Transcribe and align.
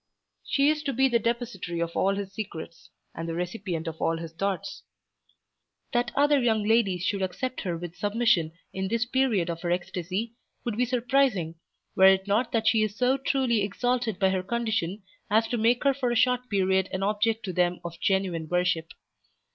She 0.43 0.69
is 0.71 0.81
to 0.85 0.93
be 0.93 1.07
the 1.07 1.19
depository 1.19 1.79
of 1.79 1.95
all 1.95 2.15
his 2.15 2.33
secrets, 2.33 2.89
and 3.13 3.29
the 3.29 3.35
recipient 3.35 3.87
of 3.87 4.01
all 4.01 4.17
his 4.17 4.31
thoughts. 4.33 4.81
That 5.93 6.11
other 6.15 6.39
young 6.41 6.63
ladies 6.63 7.03
should 7.05 7.21
accept 7.21 7.61
her 7.61 7.77
with 7.77 7.95
submission 7.95 8.53
in 8.73 8.87
this 8.87 9.05
period 9.05 9.47
of 9.47 9.61
her 9.61 9.69
ecstasy 9.69 10.33
would 10.65 10.75
be 10.75 10.85
surprising 10.85 11.53
were 11.95 12.05
it 12.05 12.25
not 12.25 12.51
that 12.51 12.65
she 12.65 12.81
is 12.81 12.95
so 12.97 13.15
truly 13.15 13.61
exalted 13.61 14.17
by 14.17 14.29
her 14.31 14.41
condition 14.41 15.03
as 15.29 15.47
to 15.49 15.57
make 15.59 15.83
her 15.83 15.93
for 15.93 16.09
a 16.09 16.15
short 16.15 16.49
period 16.49 16.89
an 16.91 17.03
object 17.03 17.45
to 17.45 17.53
them 17.53 17.79
of 17.85 17.99
genuine 17.99 18.49
worship. 18.49 18.93